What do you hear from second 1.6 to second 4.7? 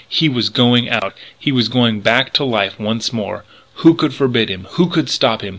going back to life once more. Who could forbid him?